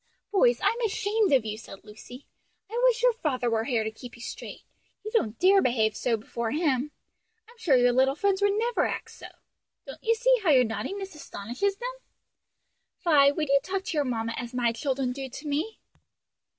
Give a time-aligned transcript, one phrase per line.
[0.31, 2.25] "Boys, I'm ashamed of you!" said Lucy,
[2.71, 4.63] "I wish your father were here to keep you straight.
[5.05, 6.91] You don't dare behave so before him.
[7.47, 9.27] I'm sure your little friends would never act so.
[9.85, 11.93] Don't you see how your naughtiness astonishes them?
[13.03, 15.77] Vi, would you talk to your mamma as my children do to me?"